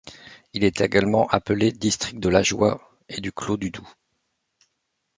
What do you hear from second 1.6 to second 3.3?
district de l'Ajoie et